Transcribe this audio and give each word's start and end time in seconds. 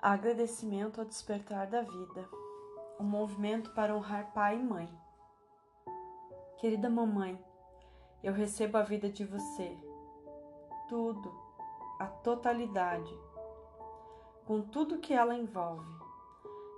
Agradecimento 0.00 1.00
ao 1.00 1.04
despertar 1.04 1.66
da 1.66 1.82
vida. 1.82 2.28
Um 3.00 3.04
movimento 3.04 3.72
para 3.74 3.96
honrar 3.96 4.32
pai 4.32 4.56
e 4.56 4.62
mãe. 4.62 4.88
Querida 6.58 6.88
mamãe, 6.88 7.36
eu 8.22 8.32
recebo 8.32 8.78
a 8.78 8.82
vida 8.82 9.10
de 9.10 9.24
você. 9.24 9.76
Tudo, 10.88 11.34
a 11.98 12.06
totalidade, 12.06 13.12
com 14.46 14.62
tudo 14.62 15.00
que 15.00 15.12
ela 15.12 15.34
envolve, 15.34 15.92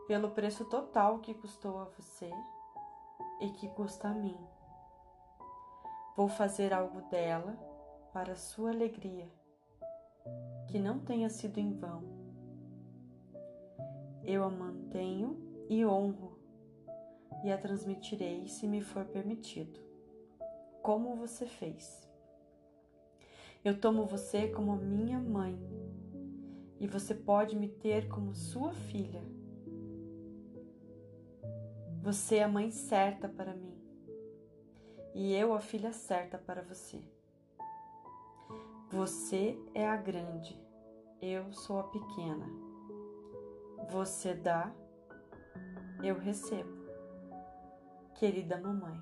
pelo 0.07 0.30
preço 0.30 0.64
total 0.64 1.18
que 1.18 1.34
custou 1.34 1.79
a 1.79 1.84
você 1.84 2.32
e 3.39 3.50
que 3.50 3.68
custa 3.68 4.09
a 4.09 4.14
mim. 4.14 4.39
Vou 6.16 6.29
fazer 6.29 6.73
algo 6.73 7.02
dela 7.11 7.55
para 8.14 8.34
sua 8.34 8.71
alegria, 8.71 9.30
que 10.68 10.79
não 10.79 10.98
tenha 10.98 11.29
sido 11.29 11.59
em 11.59 11.79
vão 11.79 12.20
eu 14.24 14.45
a 14.45 14.51
mantenho 14.51 15.37
e 15.69 15.84
honro, 15.84 16.38
e 17.45 17.51
a 17.51 17.59
transmitirei 17.59 18.47
se 18.48 18.66
me 18.66 18.80
for 18.80 19.05
permitido, 19.05 19.80
como 20.83 21.16
você 21.16 21.47
fez. 21.47 22.09
Eu 23.64 23.78
tomo 23.78 24.05
você 24.05 24.48
como 24.48 24.77
minha 24.77 25.19
mãe, 25.19 25.59
e 26.78 26.87
você 26.87 27.14
pode 27.14 27.56
me 27.56 27.69
ter 27.69 28.09
como 28.09 28.34
sua 28.34 28.73
filha. 28.73 29.23
Você 32.02 32.37
é 32.37 32.45
a 32.45 32.48
mãe 32.48 32.70
certa 32.70 33.28
para 33.28 33.55
mim, 33.55 33.77
e 35.14 35.34
eu 35.34 35.52
a 35.52 35.61
filha 35.61 35.92
certa 35.92 36.39
para 36.39 36.62
você. 36.62 37.00
Você 38.91 39.56
é 39.75 39.87
a 39.87 39.97
grande, 39.97 40.59
eu 41.20 41.52
sou 41.52 41.78
a 41.78 41.84
pequena. 41.84 42.70
Você 43.89 44.34
dá, 44.34 44.73
eu 46.03 46.19
recebo, 46.19 46.70
querida 48.14 48.61
mamãe. 48.61 49.00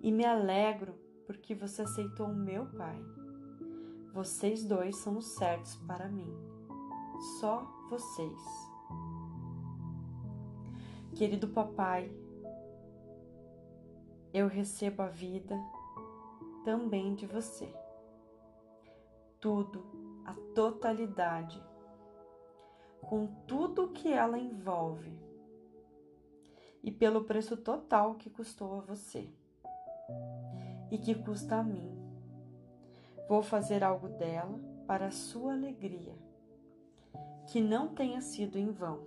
E 0.00 0.10
me 0.10 0.24
alegro 0.24 0.94
porque 1.26 1.54
você 1.54 1.82
aceitou 1.82 2.28
o 2.28 2.34
meu 2.34 2.66
pai. 2.66 2.98
Vocês 4.12 4.64
dois 4.64 4.96
são 4.96 5.18
os 5.18 5.26
certos 5.34 5.76
para 5.86 6.08
mim. 6.08 6.32
Só 7.40 7.64
vocês. 7.88 8.40
Querido 11.14 11.48
papai, 11.48 12.12
eu 14.32 14.48
recebo 14.48 15.02
a 15.02 15.08
vida 15.08 15.56
também 16.64 17.14
de 17.14 17.24
você. 17.26 17.72
Tudo, 19.40 19.84
a 20.24 20.34
totalidade 20.54 21.62
com 23.04 23.26
tudo 23.46 23.92
que 23.92 24.12
ela 24.12 24.38
envolve 24.38 25.12
e 26.82 26.90
pelo 26.90 27.24
preço 27.24 27.56
total 27.56 28.14
que 28.14 28.28
custou 28.28 28.78
a 28.78 28.80
você 28.80 29.28
e 30.90 30.98
que 30.98 31.14
custa 31.14 31.56
a 31.56 31.62
mim. 31.62 31.90
Vou 33.28 33.42
fazer 33.42 33.82
algo 33.82 34.08
dela 34.08 34.58
para 34.86 35.06
a 35.06 35.10
sua 35.10 35.54
alegria, 35.54 36.14
que 37.50 37.60
não 37.60 37.88
tenha 37.94 38.20
sido 38.20 38.58
em 38.58 38.70
vão. 38.70 39.02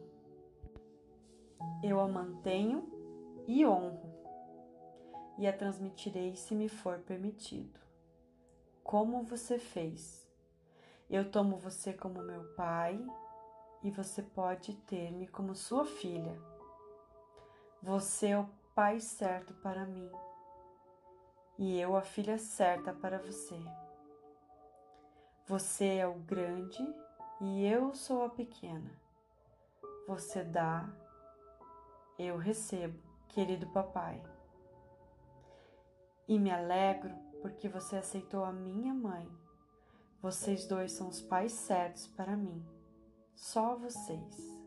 Eu 1.84 2.00
a 2.00 2.08
mantenho 2.08 2.90
e 3.48 3.66
honro, 3.66 4.12
e 5.38 5.46
a 5.46 5.54
transmitirei 5.54 6.36
se 6.36 6.56
me 6.56 6.68
for 6.68 7.00
permitido. 7.00 7.80
Como 8.84 9.22
você 9.22 9.60
fez? 9.60 10.28
Eu 11.10 11.30
tomo 11.30 11.58
você 11.58 11.94
como 11.94 12.24
meu 12.24 12.44
pai 12.56 13.00
e 13.84 13.92
você 13.92 14.22
pode 14.22 14.76
ter-me 14.76 15.28
como 15.28 15.56
sua 15.56 15.86
filha. 15.86 16.40
Você 17.82 18.28
é 18.30 18.40
o 18.40 18.50
pai 18.74 19.00
certo 19.00 19.54
para 19.56 19.86
mim 19.86 20.10
e 21.58 21.80
eu 21.80 21.96
a 21.96 22.02
filha 22.02 22.38
certa 22.38 22.94
para 22.94 23.20
você. 23.20 23.60
Você 25.48 25.96
é 25.96 26.08
o 26.08 26.16
grande 26.16 26.84
e 27.40 27.66
eu 27.66 27.94
sou 27.94 28.24
a 28.24 28.30
pequena. 28.30 28.92
Você 30.08 30.44
dá, 30.44 30.90
eu 32.18 32.38
recebo, 32.38 33.00
querido 33.30 33.68
papai. 33.68 34.22
E 36.28 36.38
me 36.38 36.52
alegro 36.52 37.16
porque 37.42 37.70
você 37.70 37.96
aceitou 37.96 38.44
a 38.44 38.52
minha 38.52 38.94
mãe. 38.94 39.30
Vocês 40.22 40.66
dois 40.66 40.92
são 40.92 41.08
os 41.08 41.22
pais 41.22 41.54
certos 41.54 42.08
para 42.08 42.36
mim 42.36 42.77
só 43.38 43.76
vocês. 43.78 44.58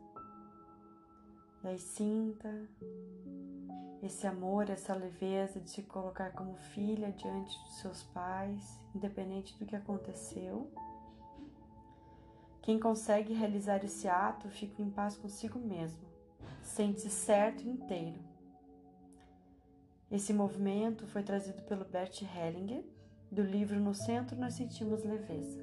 E 1.62 1.68
aí 1.68 1.78
sinta 1.78 2.48
esse 4.02 4.26
amor, 4.26 4.70
essa 4.70 4.94
leveza 4.94 5.60
de 5.60 5.68
se 5.68 5.82
colocar 5.82 6.32
como 6.32 6.54
filha 6.54 7.12
diante 7.12 7.58
dos 7.64 7.80
seus 7.80 8.02
pais, 8.04 8.80
independente 8.94 9.58
do 9.58 9.66
que 9.66 9.76
aconteceu. 9.76 10.70
Quem 12.62 12.78
consegue 12.78 13.34
realizar 13.34 13.84
esse 13.84 14.08
ato 14.08 14.48
fica 14.48 14.80
em 14.80 14.90
paz 14.90 15.16
consigo 15.16 15.58
mesmo, 15.58 16.08
sente-se 16.62 17.10
certo 17.10 17.68
inteiro. 17.68 18.18
Esse 20.10 20.32
movimento 20.32 21.06
foi 21.06 21.22
trazido 21.22 21.62
pelo 21.62 21.84
Bert 21.84 22.22
Hellinger, 22.22 22.84
do 23.30 23.42
livro 23.42 23.78
No 23.78 23.94
Centro 23.94 24.36
Nós 24.36 24.54
Sentimos 24.54 25.04
Leveza. 25.04 25.60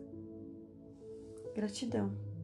Gratidão. 1.54 2.37